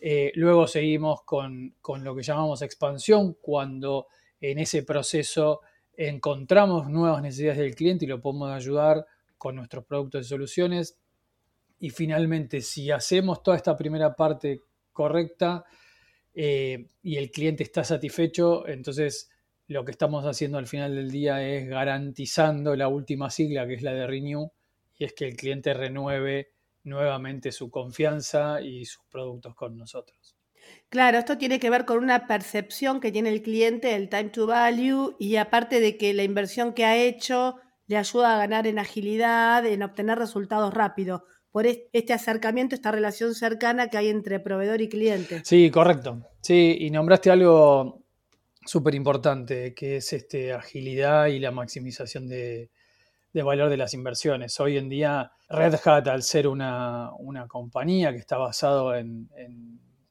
Eh, 0.00 0.32
luego 0.34 0.66
seguimos 0.66 1.22
con, 1.22 1.76
lo 2.02 2.16
que 2.16 2.24
llamamos 2.24 2.60
expansión, 2.62 3.34
cuando 3.40 4.08
en 4.40 4.58
ese 4.58 4.82
proceso 4.82 5.60
encontramos 5.96 6.88
nuevas 6.88 7.22
necesidades 7.22 7.58
del 7.58 7.76
cliente 7.76 8.04
y 8.04 8.08
lo 8.08 8.20
podemos 8.20 8.50
ayudar 8.50 9.06
con 9.38 9.54
nuestros 9.54 9.84
productos 9.84 10.26
y 10.26 10.28
soluciones. 10.28 10.98
Y 11.78 11.90
finalmente, 11.90 12.62
si 12.62 12.90
hacemos 12.90 13.44
toda 13.44 13.56
esta 13.56 13.76
primera 13.76 14.12
parte 14.16 14.62
correcta 14.92 15.64
eh, 16.34 16.88
y 17.00 17.16
el 17.16 17.30
cliente 17.30 17.62
está 17.62 17.84
satisfecho, 17.84 18.66
entonces 18.66 19.30
lo 19.66 19.84
que 19.84 19.92
estamos 19.92 20.24
haciendo 20.24 20.58
al 20.58 20.66
final 20.66 20.94
del 20.94 21.10
día 21.10 21.46
es 21.46 21.66
garantizando 21.66 22.76
la 22.76 22.88
última 22.88 23.30
sigla, 23.30 23.66
que 23.66 23.74
es 23.74 23.82
la 23.82 23.92
de 23.92 24.06
Renew, 24.06 24.52
y 24.96 25.04
es 25.04 25.12
que 25.14 25.26
el 25.26 25.36
cliente 25.36 25.74
renueve 25.74 26.52
nuevamente 26.84 27.50
su 27.50 27.70
confianza 27.70 28.60
y 28.60 28.84
sus 28.84 29.04
productos 29.10 29.54
con 29.54 29.76
nosotros. 29.76 30.36
Claro, 30.88 31.18
esto 31.18 31.38
tiene 31.38 31.58
que 31.58 31.70
ver 31.70 31.84
con 31.84 31.98
una 31.98 32.26
percepción 32.26 33.00
que 33.00 33.12
tiene 33.12 33.30
el 33.30 33.42
cliente 33.42 33.94
el 33.94 34.08
time 34.08 34.30
to 34.30 34.46
value 34.46 35.16
y 35.18 35.36
aparte 35.36 35.80
de 35.80 35.96
que 35.96 36.14
la 36.14 36.22
inversión 36.22 36.72
que 36.72 36.84
ha 36.84 36.96
hecho 36.96 37.56
le 37.86 37.96
ayuda 37.96 38.34
a 38.34 38.38
ganar 38.38 38.66
en 38.66 38.78
agilidad, 38.78 39.66
en 39.66 39.82
obtener 39.82 40.18
resultados 40.18 40.72
rápidos. 40.72 41.22
Por 41.50 41.66
este 41.66 42.12
acercamiento, 42.12 42.74
esta 42.74 42.90
relación 42.90 43.34
cercana 43.34 43.88
que 43.88 43.98
hay 43.98 44.08
entre 44.08 44.40
proveedor 44.40 44.80
y 44.80 44.88
cliente. 44.88 45.42
Sí, 45.44 45.70
correcto. 45.70 46.22
Sí, 46.40 46.76
y 46.80 46.90
nombraste 46.90 47.30
algo 47.30 48.03
súper 48.64 48.94
importante, 48.94 49.74
que 49.74 49.96
es 49.96 50.12
este, 50.12 50.52
agilidad 50.52 51.26
y 51.26 51.38
la 51.38 51.50
maximización 51.50 52.26
de, 52.28 52.70
valor 53.32 53.68
de 53.68 53.76
las 53.76 53.94
inversiones. 53.94 54.58
Hoy 54.60 54.78
en 54.78 54.88
día, 54.88 55.32
Red 55.48 55.76
Hat, 55.84 56.08
al 56.08 56.22
ser 56.22 56.48
una, 56.48 57.10
compañía 57.48 58.12
que 58.12 58.18
está 58.18 58.38
basado 58.38 58.94
en, 58.94 59.28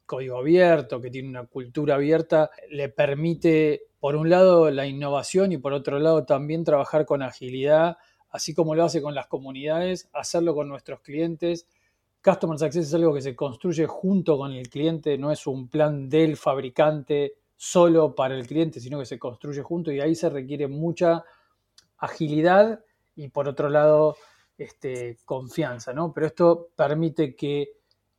código 0.05 0.37
abierto, 0.37 1.01
que 1.01 1.09
tiene 1.09 1.29
una 1.29 1.45
cultura 1.45 1.95
abierta, 1.95 2.51
le 2.69 2.89
permite, 2.89 3.83
por 3.99 4.15
un 4.15 4.29
lado, 4.29 4.69
la 4.69 4.85
innovación 4.85 5.51
y 5.51 5.57
por 5.57 5.73
otro 5.73 5.97
lado, 5.97 6.25
también 6.25 6.63
trabajar 6.63 7.05
con 7.05 7.23
agilidad, 7.23 7.97
así 8.29 8.53
como 8.53 8.75
lo 8.75 8.83
hace 8.83 9.01
con 9.01 9.15
las 9.15 9.27
comunidades, 9.27 10.09
hacerlo 10.13 10.53
con 10.53 10.67
nuestros 10.67 10.99
clientes. 10.99 11.67
Customer 12.23 12.59
Success 12.59 12.87
es 12.87 12.93
algo 12.93 13.13
que 13.13 13.21
se 13.21 13.35
construye 13.35 13.87
junto 13.87 14.37
con 14.37 14.51
el 14.51 14.69
cliente, 14.69 15.17
no 15.17 15.31
es 15.31 15.47
un 15.47 15.67
plan 15.67 16.09
del 16.09 16.37
fabricante 16.37 17.33
solo 17.55 18.15
para 18.15 18.35
el 18.35 18.47
cliente, 18.47 18.79
sino 18.79 18.99
que 18.99 19.05
se 19.05 19.19
construye 19.19 19.61
junto 19.61 19.91
y 19.91 19.99
ahí 19.99 20.15
se 20.15 20.29
requiere 20.29 20.67
mucha 20.67 21.23
agilidad 21.97 22.83
y 23.15 23.29
por 23.29 23.47
otro 23.47 23.69
lado 23.69 24.17
este, 24.57 25.17
confianza, 25.25 25.93
¿no? 25.93 26.13
Pero 26.13 26.27
esto 26.27 26.69
permite 26.75 27.35
que 27.35 27.69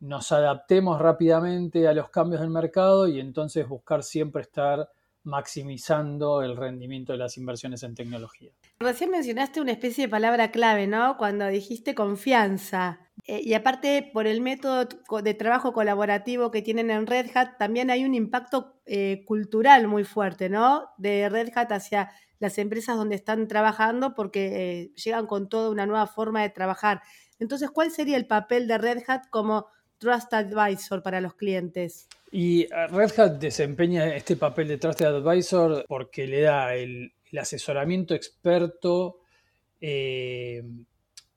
nos 0.00 0.32
adaptemos 0.32 1.00
rápidamente 1.00 1.88
a 1.88 1.94
los 1.94 2.10
cambios 2.10 2.40
del 2.40 2.50
mercado 2.50 3.08
y 3.08 3.20
entonces 3.20 3.66
buscar 3.66 4.02
siempre 4.02 4.42
estar 4.42 4.90
maximizando 5.22 6.42
el 6.42 6.56
rendimiento 6.56 7.12
de 7.12 7.18
las 7.18 7.38
inversiones 7.38 7.82
en 7.82 7.94
tecnología. 7.94 8.52
Recién 8.78 9.10
mencionaste 9.10 9.60
una 9.60 9.72
especie 9.72 10.04
de 10.04 10.10
palabra 10.10 10.50
clave, 10.50 10.86
¿no? 10.86 11.16
Cuando 11.16 11.46
dijiste 11.46 11.94
confianza. 11.94 13.00
Eh, 13.26 13.40
y 13.42 13.54
aparte, 13.54 14.10
por 14.12 14.26
el 14.26 14.40
método 14.42 14.86
de 15.22 15.34
trabajo 15.34 15.72
colaborativo 15.72 16.50
que 16.50 16.60
tienen 16.60 16.90
en 16.90 17.06
Red 17.06 17.30
Hat, 17.34 17.56
también 17.58 17.90
hay 17.90 18.04
un 18.04 18.14
impacto 18.14 18.80
eh, 18.84 19.24
cultural 19.26 19.88
muy 19.88 20.04
fuerte, 20.04 20.50
¿no? 20.50 20.90
De 20.98 21.28
Red 21.30 21.50
Hat 21.54 21.72
hacia 21.72 22.10
las 22.38 22.58
empresas 22.58 22.96
donde 22.96 23.14
están 23.14 23.48
trabajando 23.48 24.14
porque 24.14 24.82
eh, 24.82 24.92
llegan 24.96 25.26
con 25.26 25.48
toda 25.48 25.70
una 25.70 25.86
nueva 25.86 26.06
forma 26.06 26.42
de 26.42 26.50
trabajar. 26.50 27.00
Entonces, 27.38 27.70
¿cuál 27.70 27.90
sería 27.90 28.18
el 28.18 28.26
papel 28.26 28.68
de 28.68 28.76
Red 28.76 29.04
Hat 29.06 29.22
como 29.30 29.68
Trust 29.96 30.34
Advisor 30.34 31.02
para 31.02 31.22
los 31.22 31.34
clientes? 31.34 32.08
Y 32.30 32.66
Red 32.66 33.18
Hat 33.18 33.38
desempeña 33.38 34.14
este 34.14 34.36
papel 34.36 34.68
de 34.68 34.76
Trusted 34.76 35.06
Advisor 35.06 35.84
porque 35.88 36.26
le 36.26 36.42
da 36.42 36.74
el, 36.74 37.12
asesoramiento 37.36 38.14
experto 38.14 39.18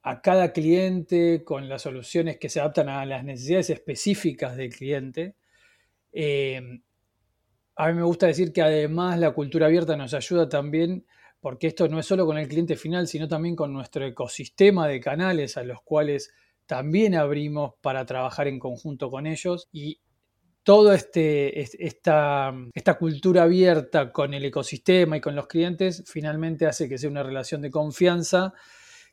a 0.03 0.21
cada 0.21 0.53
cliente 0.53 1.43
con 1.43 1.67
las 1.67 1.81
soluciones 1.81 2.37
que 2.37 2.49
se 2.49 2.59
adaptan 2.59 2.89
a 2.89 3.05
las 3.05 3.23
necesidades 3.23 3.69
específicas 3.69 4.55
del 4.55 4.73
cliente. 4.73 5.35
Eh, 6.11 6.61
a 7.75 7.87
mí 7.87 7.93
me 7.93 8.03
gusta 8.03 8.27
decir 8.27 8.53
que 8.53 8.61
además 8.61 9.19
la 9.19 9.31
cultura 9.31 9.67
abierta 9.67 9.95
nos 9.95 10.13
ayuda 10.13 10.49
también 10.49 11.05
porque 11.39 11.67
esto 11.67 11.87
no 11.87 11.99
es 11.99 12.05
solo 12.05 12.25
con 12.25 12.37
el 12.37 12.47
cliente 12.47 12.75
final, 12.75 13.07
sino 13.07 13.27
también 13.27 13.55
con 13.55 13.71
nuestro 13.71 14.05
ecosistema 14.05 14.87
de 14.87 14.99
canales 14.99 15.57
a 15.57 15.63
los 15.63 15.81
cuales 15.83 16.33
también 16.65 17.15
abrimos 17.15 17.75
para 17.81 18.05
trabajar 18.05 18.47
en 18.47 18.59
conjunto 18.59 19.09
con 19.09 19.27
ellos 19.27 19.69
y 19.71 20.01
toda 20.63 20.95
este, 20.95 21.61
esta, 21.85 22.53
esta 22.73 22.97
cultura 22.97 23.43
abierta 23.43 24.11
con 24.11 24.33
el 24.33 24.43
ecosistema 24.43 25.15
y 25.15 25.21
con 25.21 25.35
los 25.35 25.47
clientes 25.47 26.03
finalmente 26.07 26.65
hace 26.65 26.89
que 26.89 26.97
sea 26.97 27.09
una 27.09 27.23
relación 27.23 27.61
de 27.61 27.71
confianza 27.71 28.53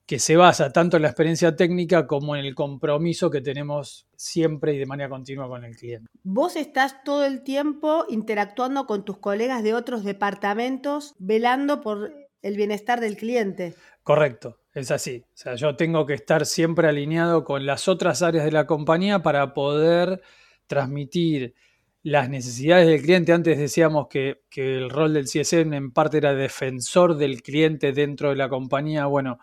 que 0.06 0.18
se 0.18 0.37
basa 0.37 0.70
tanto 0.70 0.96
en 0.96 1.02
la 1.02 1.08
experiencia 1.08 1.56
técnica 1.56 2.06
como 2.06 2.37
en 2.37 2.44
el 2.44 2.54
compromiso 2.54 3.30
que 3.30 3.40
tenemos 3.40 4.06
siempre 4.16 4.75
y 4.75 4.78
de 4.78 4.87
manera 4.87 5.08
continua 5.08 5.49
con 5.49 5.64
el 5.64 5.76
cliente. 5.76 6.08
Vos 6.23 6.56
estás 6.56 7.02
todo 7.04 7.25
el 7.25 7.42
tiempo 7.42 8.04
interactuando 8.08 8.87
con 8.87 9.04
tus 9.04 9.18
colegas 9.18 9.62
de 9.62 9.75
otros 9.75 10.04
departamentos, 10.04 11.14
velando 11.18 11.80
por 11.80 12.12
el 12.42 12.56
bienestar 12.56 13.00
del 13.00 13.16
cliente. 13.16 13.75
Correcto, 14.02 14.58
es 14.75 14.90
así. 14.90 15.25
O 15.26 15.37
sea, 15.37 15.54
yo 15.54 15.76
tengo 15.76 16.04
que 16.04 16.12
estar 16.12 16.44
siempre 16.44 16.87
alineado 16.87 17.42
con 17.44 17.64
las 17.64 17.88
otras 17.88 18.20
áreas 18.20 18.44
de 18.44 18.52
la 18.52 18.66
compañía 18.66 19.23
para 19.23 19.54
poder 19.54 20.20
transmitir 20.66 21.54
las 22.02 22.28
necesidades 22.28 22.87
del 22.87 23.00
cliente. 23.00 23.32
Antes 23.32 23.58
decíamos 23.58 24.08
que, 24.08 24.42
que 24.50 24.76
el 24.76 24.90
rol 24.90 25.14
del 25.14 25.25
CSM 25.25 25.73
en 25.73 25.90
parte 25.90 26.18
era 26.18 26.34
defensor 26.34 27.16
del 27.16 27.42
cliente 27.42 27.92
dentro 27.92 28.28
de 28.28 28.37
la 28.37 28.50
compañía. 28.50 29.06
Bueno, 29.06 29.38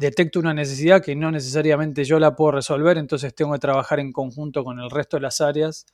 detecto 0.00 0.40
una 0.40 0.54
necesidad 0.54 1.04
que 1.04 1.14
no 1.14 1.30
necesariamente 1.30 2.04
yo 2.04 2.18
la 2.18 2.34
puedo 2.34 2.52
resolver, 2.52 2.96
entonces 2.96 3.34
tengo 3.34 3.52
que 3.52 3.58
trabajar 3.58 4.00
en 4.00 4.12
conjunto 4.12 4.64
con 4.64 4.80
el 4.80 4.88
resto 4.88 5.18
de 5.18 5.20
las 5.20 5.42
áreas 5.42 5.84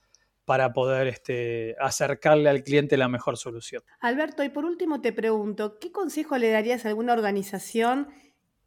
para 0.45 0.73
poder 0.73 1.09
este, 1.09 1.75
acercarle 1.81 2.49
al 2.49 2.63
cliente 2.63 2.97
la 2.97 3.09
mejor 3.09 3.37
solución. 3.37 3.83
Alberto, 3.99 4.45
y 4.45 4.49
por 4.49 4.65
último 4.65 5.01
te 5.01 5.13
pregunto, 5.13 5.81
¿qué 5.81 5.91
consejo 5.91 6.39
le 6.39 6.51
darías 6.51 6.85
a 6.85 6.89
alguna 6.89 7.15
organización 7.15 8.07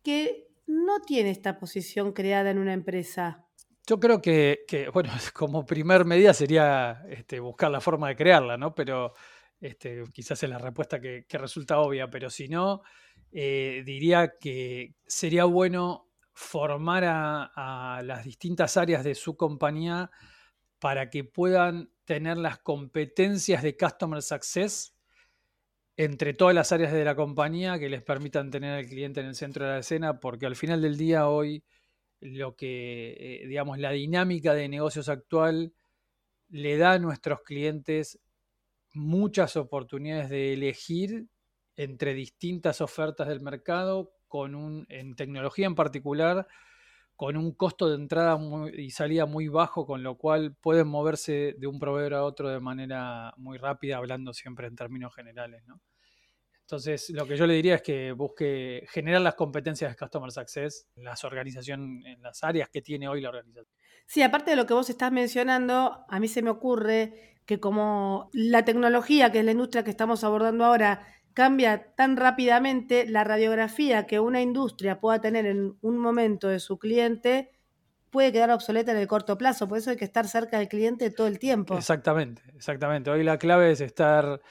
que 0.04 0.50
no 0.68 1.00
tiene 1.00 1.32
esta 1.32 1.58
posición 1.58 2.12
creada 2.12 2.52
en 2.52 2.58
una 2.58 2.74
empresa? 2.74 3.46
Yo 3.88 3.98
creo 3.98 4.22
que, 4.22 4.66
bueno, 4.94 5.10
como 5.34 5.66
primer 5.66 6.04
medida 6.04 6.34
sería 6.34 7.02
este, 7.08 7.40
buscar 7.40 7.72
la 7.72 7.80
forma 7.80 8.10
de 8.10 8.18
crearla, 8.18 8.58
¿no? 8.58 8.76
Pero 8.76 9.14
este, 9.62 10.04
quizás 10.14 10.44
es 10.44 10.50
la 10.50 10.58
respuesta 10.58 11.00
que 11.00 11.26
resulta 11.38 11.80
obvia, 11.80 12.10
pero 12.10 12.30
si 12.30 12.50
no, 12.50 12.82
eh, 13.32 13.84
diría 13.86 14.34
que 14.40 14.96
sería 15.06 15.46
bueno 15.46 16.10
formar 16.34 17.04
a, 17.06 18.02
las 18.04 18.24
distintas 18.24 18.78
áreas 18.78 19.04
de 19.04 19.14
su 19.14 19.36
compañía 19.36 20.10
para 20.80 21.10
que 21.10 21.26
puedan 21.26 21.92
tener 22.06 22.38
las 22.38 22.60
competencias 22.60 23.62
de 23.62 23.76
Customer 23.76 24.22
Success 24.22 24.96
entre 25.98 26.34
todas 26.34 26.56
las 26.56 26.72
áreas 26.72 26.94
de 26.94 27.04
la 27.04 27.16
compañía 27.16 27.78
que 27.78 27.90
les 27.90 28.02
permitan 28.02 28.50
tener 28.52 28.74
al 28.74 28.88
cliente 28.88 29.20
en 29.20 29.28
el 29.28 29.36
centro 29.36 29.66
de 29.66 29.72
la 29.72 29.80
escena, 29.80 30.20
porque 30.22 30.46
al 30.46 30.56
final 30.56 30.82
del 30.82 30.98
día 30.98 31.28
hoy 31.28 31.66
lo 32.22 32.56
que, 32.56 33.42
eh, 33.44 33.48
digamos, 33.48 33.78
la 33.80 33.92
dinámica 33.92 34.54
de 34.54 34.70
negocios 34.70 35.10
actual 35.10 35.74
le 36.48 36.78
da 36.78 36.94
a 36.94 37.00
nuestros 37.00 37.42
clientes 37.42 38.20
muchas 38.94 39.58
oportunidades 39.58 40.30
de 40.30 40.54
elegir 40.54 41.28
entre 41.80 42.14
distintas 42.14 42.82
ofertas 42.82 43.30
del 43.30 43.40
mercado, 43.40 44.12
con 44.28 44.54
un, 44.54 44.86
en 44.90 45.16
tecnología 45.16 45.66
en 45.66 45.76
particular, 45.76 46.46
con 47.16 47.38
un 47.38 47.54
costo 47.54 47.88
de 47.88 47.96
entrada 47.96 48.38
y 48.74 48.92
salida 48.92 49.26
muy 49.26 49.48
bajo, 49.48 49.86
con 49.86 50.04
lo 50.04 50.18
cual 50.18 50.54
pueden 50.60 50.90
moverse 50.90 51.56
de 51.58 51.68
un 51.68 51.80
proveedor 51.80 52.16
a 52.16 52.24
otro 52.26 52.50
de 52.50 52.60
manera 52.60 53.34
muy 53.38 53.58
rápida, 53.58 53.96
hablando 53.96 54.34
siempre 54.34 54.68
en 54.68 54.76
términos 54.76 55.16
generales. 55.16 55.64
¿no? 55.68 55.80
Entonces, 56.64 57.12
lo 57.12 57.26
que 57.26 57.38
yo 57.38 57.48
le 57.48 57.54
diría 57.54 57.76
es 57.76 57.82
que 57.82 58.12
busque 58.12 58.86
generar 58.90 59.22
las 59.22 59.36
competencias 59.36 59.90
de 59.90 59.96
Customer 59.96 60.32
Success 60.34 60.86
las 60.98 61.24
organizaciones, 61.24 62.06
en 62.06 62.22
las 62.22 62.44
áreas 62.44 62.68
que 62.68 62.82
tiene 62.82 63.08
hoy 63.08 63.22
la 63.22 63.30
organización. 63.30 63.68
Sí, 64.06 64.22
aparte 64.22 64.52
de 64.52 64.58
lo 64.58 64.66
que 64.66 64.74
vos 64.74 64.90
estás 64.90 65.14
mencionando, 65.14 66.04
a 66.10 66.20
mí 66.20 66.28
se 66.28 66.42
me 66.42 66.50
ocurre 66.50 67.38
que 67.46 67.62
como 67.62 68.30
la 68.34 68.66
tecnología, 68.66 69.32
que 69.32 69.40
es 69.40 69.46
la 69.46 69.54
industria 69.54 69.84
que 69.84 69.90
estamos 69.90 70.24
abordando 70.24 70.66
ahora, 70.66 71.08
cambia 71.34 71.94
tan 71.96 72.18
rápidamente, 72.18 73.06
la 73.08 73.24
radiografía 73.24 74.06
que 74.06 74.20
una 74.20 74.42
industria 74.42 75.00
pueda 75.00 75.22
tener 75.22 75.46
en 75.46 75.78
un 75.82 75.98
momento 75.98 76.48
de 76.48 76.60
su 76.60 76.80
cliente 76.80 77.52
puede 78.10 78.32
quedar 78.32 78.52
obsoleta 78.52 78.92
en 78.92 78.98
el 78.98 79.08
corto 79.08 79.38
plazo. 79.38 79.68
Por 79.68 79.78
eso 79.78 79.92
hay 79.92 79.98
que 79.98 80.06
estar 80.06 80.28
cerca 80.28 80.58
del 80.58 80.68
cliente 80.68 81.12
todo 81.12 81.28
el 81.28 81.40
tiempo. 81.40 81.78
Exactamente, 81.78 82.42
exactamente. 82.56 83.10
Hoy 83.10 83.24
la 83.24 83.38
clave 83.38 83.72
es 83.72 83.82
estar 83.82 84.42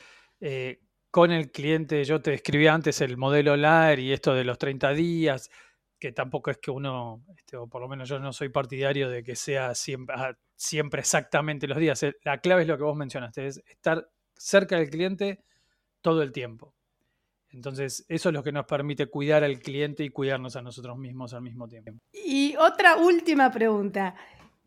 eh, 0.40 0.80
con 1.10 1.32
el 1.32 1.50
cliente. 1.50 2.04
Yo 2.04 2.22
te 2.22 2.30
describí 2.32 2.66
antes 2.66 3.00
el 3.00 3.16
modelo 3.16 3.56
LAR 3.56 3.98
y 3.98 4.12
esto 4.12 4.34
de 4.34 4.44
los 4.44 4.58
30 4.58 4.92
días, 4.92 5.50
que 5.98 6.12
tampoco 6.12 6.50
es 6.50 6.58
que 6.58 6.70
uno, 6.70 7.24
este, 7.36 7.56
o 7.56 7.66
por 7.66 7.82
lo 7.82 7.88
menos 7.88 8.08
yo 8.08 8.18
no 8.18 8.32
soy 8.32 8.50
partidario 8.50 9.08
de 9.10 9.22
que 9.22 9.34
sea 9.34 9.74
siempre, 9.74 10.14
ah, 10.16 10.32
siempre 10.54 11.00
exactamente 11.00 11.66
los 11.66 11.78
días. 11.78 12.04
La 12.22 12.38
clave 12.38 12.62
es 12.62 12.68
lo 12.68 12.78
que 12.78 12.84
vos 12.84 12.96
mencionaste, 12.96 13.46
es 13.46 13.62
estar 13.66 14.08
cerca 14.36 14.76
del 14.76 14.90
cliente 14.90 15.40
todo 16.10 16.22
el 16.22 16.32
tiempo. 16.32 16.74
Entonces, 17.50 18.04
eso 18.08 18.28
es 18.28 18.32
lo 18.32 18.42
que 18.42 18.52
nos 18.52 18.66
permite 18.66 19.06
cuidar 19.06 19.42
al 19.42 19.58
cliente 19.58 20.04
y 20.04 20.10
cuidarnos 20.10 20.56
a 20.56 20.62
nosotros 20.62 20.98
mismos 20.98 21.32
al 21.32 21.42
mismo 21.42 21.66
tiempo. 21.66 21.92
Y 22.12 22.54
otra 22.56 22.96
última 22.96 23.50
pregunta. 23.50 24.14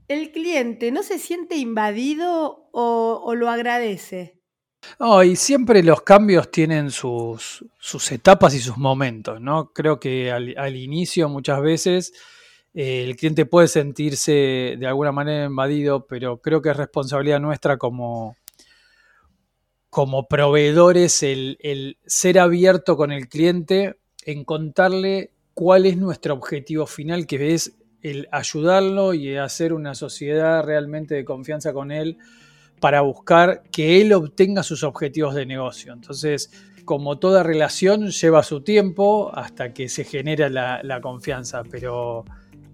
¿El 0.08 0.32
cliente 0.32 0.92
no 0.92 1.04
se 1.04 1.20
siente 1.20 1.56
invadido 1.56 2.70
o, 2.72 3.34
lo 3.36 3.50
agradece? 3.50 4.40
No, 5.00 5.24
y 5.24 5.36
siempre 5.36 5.84
los 5.84 6.02
cambios 6.02 6.50
tienen 6.50 6.90
sus, 6.90 7.64
etapas 8.12 8.56
y 8.56 8.60
sus 8.60 8.78
momentos, 8.78 9.40
¿no? 9.40 9.72
Creo 9.72 10.00
que 10.00 10.32
al, 10.32 10.76
inicio 10.76 11.30
muchas 11.30 11.62
veces 11.62 12.14
eh, 12.74 13.04
el 13.04 13.16
cliente 13.16 13.46
puede 13.46 13.68
sentirse 13.68 14.76
de 14.78 14.88
alguna 14.88 15.12
manera 15.12 15.46
invadido, 15.46 16.08
pero 16.08 16.42
creo 16.42 16.62
que 16.62 16.72
es 16.72 16.78
responsabilidad 16.78 17.40
nuestra 17.40 17.78
como, 17.78 18.36
como 19.92 20.30
proveedores 20.30 21.22
el, 21.22 21.98
ser 22.06 22.40
abierto 22.40 22.96
con 22.96 23.12
el 23.12 23.28
cliente 23.28 23.98
en 24.26 24.46
contarle 24.46 25.34
cuál 25.54 25.86
es 25.86 25.98
nuestro 25.98 26.34
objetivo 26.34 26.88
final, 26.88 27.28
que 27.28 27.54
es 27.54 27.74
el 28.02 28.30
ayudarlo 28.32 29.14
y 29.14 29.36
hacer 29.36 29.74
una 29.74 29.94
sociedad 29.94 30.64
realmente 30.64 31.14
de 31.14 31.26
confianza 31.26 31.74
con 31.74 31.92
él 31.92 32.18
para 32.80 33.02
buscar 33.02 33.64
que 33.70 34.00
él 34.00 34.14
obtenga 34.14 34.64
sus 34.64 34.84
objetivos 34.84 35.36
de 35.36 35.46
negocio. 35.46 35.92
Entonces, 35.92 36.52
como 36.86 37.20
toda 37.20 37.44
relación, 37.44 38.12
lleva 38.12 38.44
su 38.44 38.62
tiempo 38.62 39.30
hasta 39.36 39.74
que 39.74 39.90
se 39.90 40.06
genera 40.06 40.50
la, 40.50 41.02
confianza, 41.02 41.64
pero 41.70 42.24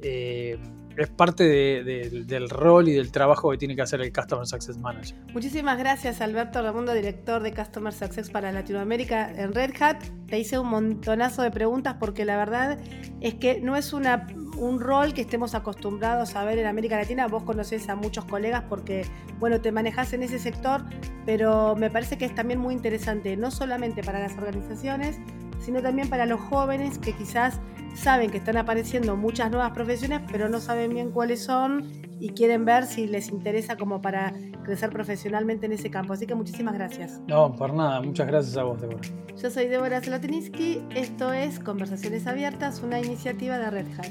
eh, 0.04 0.60
es 0.98 1.10
parte 1.10 1.44
del 1.44 2.50
rol 2.50 2.89
y 2.89 2.94
del 2.94 3.12
trabajo 3.12 3.51
que 3.51 3.58
tiene 3.58 3.75
que 3.75 3.84
hacer 3.84 4.01
el 4.01 4.12
Customer 4.12 4.46
Success 4.46 4.77
Manager. 4.77 5.16
Muchísimas 5.34 5.77
gracias 5.77 6.22
Alberto 6.22 6.62
Ramundo, 6.62 6.94
director 6.94 7.44
de 7.44 7.54
Customer 7.54 7.94
Success 7.94 8.30
para 8.30 8.51
Latinoamérica 8.51 9.32
en 9.32 9.54
Red 9.54 9.72
Hat. 9.80 10.04
Te 10.27 10.39
hice 10.39 10.58
un 10.58 10.70
montonazo 10.70 11.44
de 11.44 11.51
preguntas 11.51 11.98
porque 12.00 12.25
la 12.25 12.38
verdad 12.38 12.80
es 13.22 13.36
que 13.36 13.62
no 13.62 13.76
es 13.76 13.93
un 13.93 14.80
rol 14.80 15.13
que 15.13 15.22
estemos 15.22 15.54
acostumbrados 15.54 16.36
a 16.36 16.43
ver 16.43 16.58
en 16.58 16.65
América 16.65 16.98
Latina. 16.98 17.28
Vos 17.28 17.43
conocés 17.43 17.88
a 17.89 17.95
muchos 17.95 18.26
colegas 18.26 18.63
porque, 18.67 19.06
bueno, 19.39 19.62
te 19.62 19.72
manejás 19.72 20.13
en 20.13 20.24
ese 20.24 20.39
sector, 20.39 20.84
pero 21.26 21.76
me 21.76 21.91
parece 21.91 22.17
que 22.17 22.26
es 22.26 22.34
también 22.34 22.60
muy 22.60 22.74
interesante, 22.74 23.38
no 23.38 23.52
solamente 23.52 24.04
para 24.04 24.19
las 24.19 24.36
organizaciones, 24.38 25.19
sino 25.67 25.82
también 25.82 26.10
para 26.10 26.25
los 26.25 26.39
jóvenes 26.39 26.97
que 26.97 27.12
quizás 27.12 27.60
saben 27.93 28.32
que 28.32 28.38
están 28.38 28.56
apareciendo 28.56 29.17
muchas 29.17 29.51
nuevas 29.51 29.71
profesiones, 29.71 30.21
pero 30.32 30.47
no 30.47 30.62
saben 30.62 30.93
bien 30.93 31.12
cuáles 31.12 31.43
son 31.43 31.91
y 32.21 32.30
quieren 32.30 32.63
ver 32.63 32.86
si 32.86 33.06
les 33.06 33.27
interesa 33.27 33.75
como 33.75 34.01
para 34.01 34.34
crecer 34.63 34.91
profesionalmente 34.91 35.65
en 35.65 35.73
ese 35.73 35.91
campo. 35.91 36.13
Así 36.13 36.25
que 36.25 36.36
muchísimas 36.36 36.73
gracias. 36.73 37.19
No, 37.27 37.53
por 37.53 37.73
nada. 37.73 37.99
Muchas 37.99 38.27
gracias 38.27 38.56
a 38.56 38.63
vos, 38.63 38.80
Débora. 38.80 39.01
Yo 39.36 39.51
soy 39.51 39.67
Débora 39.67 39.99
Zlotiniski. 39.99 40.82
Esto 40.95 41.34
es 41.34 41.60
Conversaciones 41.60 42.27
Abiertas, 42.27 42.82
una 42.82 43.01
iniciativa 43.01 43.58
de 43.58 43.69
Red 43.69 43.88
Hat. 43.99 44.08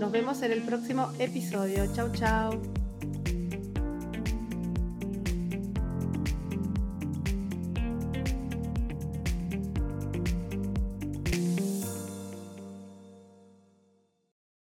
Nos 0.00 0.10
vemos 0.10 0.42
en 0.42 0.50
el 0.50 0.62
próximo 0.62 1.12
episodio. 1.20 1.84
Chau, 1.94 2.10
chau. 2.10 2.79